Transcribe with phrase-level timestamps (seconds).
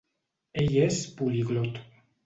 [0.63, 1.81] Ell és poliglot.